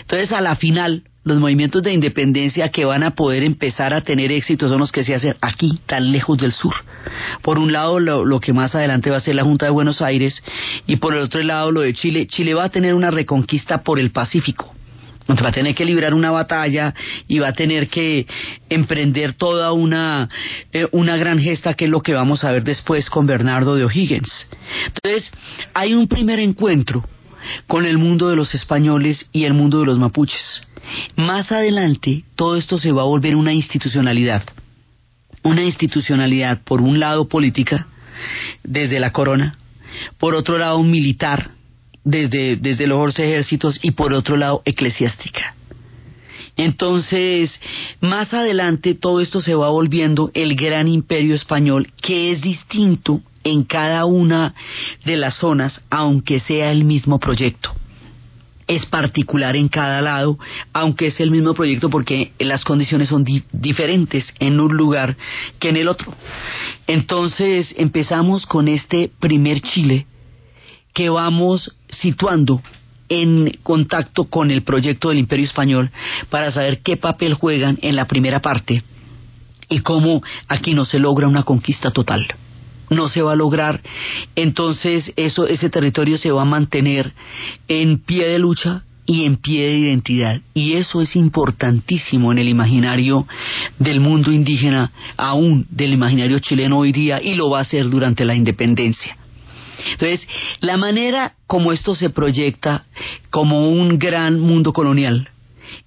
[0.02, 4.32] Entonces, a la final, los movimientos de independencia que van a poder empezar a tener
[4.32, 6.74] éxito son los que se hacen aquí, tan lejos del sur.
[7.42, 10.42] Por un lado, lo, que más adelante va a ser la Junta de Buenos Aires,
[10.86, 12.26] y por el otro lado, lo de Chile.
[12.26, 14.74] Chile va a tener una reconquista por el Pacífico.
[15.28, 16.94] va a tener que librar una batalla
[17.28, 18.26] y va a tener que
[18.70, 20.26] emprender toda una,
[20.72, 23.84] eh, una gran gesta que es lo que vamos a ver después con Bernardo de
[23.84, 24.48] O'Higgins.
[24.86, 25.30] Entonces,
[25.74, 27.04] hay un primer encuentro
[27.66, 30.69] con el mundo de los españoles y el mundo de los mapuches.
[31.16, 34.42] Más adelante, todo esto se va a volver una institucionalidad.
[35.42, 37.86] Una institucionalidad, por un lado política,
[38.62, 39.56] desde la corona,
[40.18, 41.50] por otro lado militar,
[42.04, 45.54] desde, desde los ejércitos, y por otro lado eclesiástica.
[46.56, 47.58] Entonces,
[48.00, 53.64] más adelante todo esto se va volviendo el gran imperio español, que es distinto en
[53.64, 54.54] cada una
[55.04, 57.74] de las zonas, aunque sea el mismo proyecto.
[58.70, 60.38] Es particular en cada lado,
[60.72, 65.16] aunque es el mismo proyecto porque las condiciones son diferentes en un lugar
[65.58, 66.14] que en el otro.
[66.86, 70.06] Entonces empezamos con este primer Chile
[70.94, 72.62] que vamos situando
[73.08, 75.90] en contacto con el proyecto del Imperio Español
[76.28, 78.84] para saber qué papel juegan en la primera parte
[79.68, 82.28] y cómo aquí no se logra una conquista total
[82.90, 83.80] no se va a lograr,
[84.36, 87.12] entonces eso, ese territorio se va a mantener
[87.68, 90.40] en pie de lucha y en pie de identidad.
[90.54, 93.26] Y eso es importantísimo en el imaginario
[93.78, 98.24] del mundo indígena, aún del imaginario chileno hoy día, y lo va a ser durante
[98.24, 99.16] la independencia.
[99.92, 100.28] Entonces,
[100.60, 102.84] la manera como esto se proyecta
[103.30, 105.28] como un gran mundo colonial,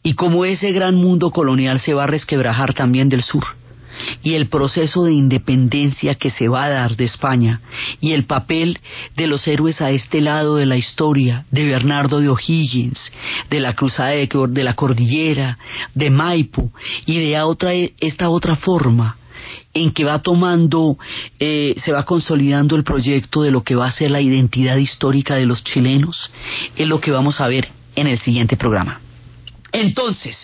[0.01, 3.43] y como ese gran mundo colonial se va a resquebrajar también del sur
[4.21, 7.61] y el proceso de independencia que se va a dar de España
[8.01, 8.79] y el papel
[9.15, 13.11] de los héroes a este lado de la historia, de Bernardo de O'Higgins,
[13.49, 15.57] de la Cruzada de, la Cordillera,
[15.93, 16.71] de Maipo
[17.05, 19.17] y de otra, esta otra forma
[19.73, 20.97] en que va tomando,
[21.39, 25.35] eh, se va consolidando el proyecto de lo que va a ser la identidad histórica
[25.35, 26.29] de los chilenos,
[26.75, 28.99] es lo que vamos a ver en el siguiente programa.
[29.73, 30.37] Entonces,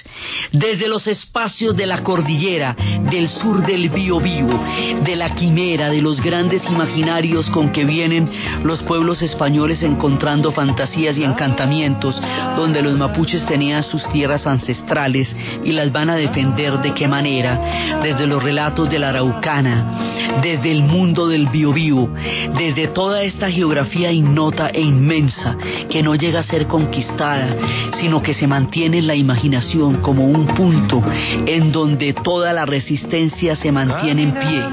[0.52, 2.76] desde los espacios de la cordillera,
[3.12, 4.60] del sur del Biobío,
[5.04, 8.28] de la quimera, de los grandes imaginarios con que vienen
[8.64, 12.20] los pueblos españoles encontrando fantasías y encantamientos,
[12.56, 18.02] donde los mapuches tenían sus tierras ancestrales y las van a defender de qué manera,
[18.02, 22.10] desde los relatos de la Araucana, desde el mundo del Biobío,
[22.58, 25.56] desde toda esta geografía innota e inmensa
[25.88, 27.56] que no llega a ser conquistada,
[28.00, 31.04] sino que se mantiene en la imaginación como un punto
[31.46, 34.64] en donde toda la resistencia se mantiene en pie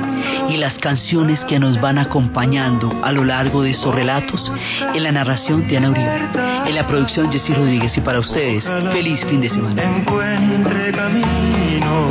[0.51, 4.51] y las canciones que nos van acompañando a lo largo de estos relatos
[4.95, 6.21] en la narración de Ana Uribe,
[6.67, 9.83] en la producción Jessy Rodríguez y para ustedes, feliz fin de semana.
[9.83, 12.09] Encuentre camino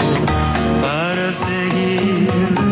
[0.81, 2.64] para seguir